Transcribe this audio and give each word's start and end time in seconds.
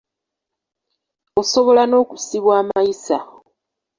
Osobola 1.41 1.83
n’okusibwa 1.85 2.53
amayisa. 2.61 3.17